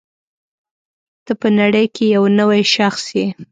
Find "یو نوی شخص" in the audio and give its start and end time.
2.15-3.03